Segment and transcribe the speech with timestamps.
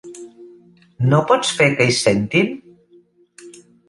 [1.11, 2.49] No pots fer que hi sentin?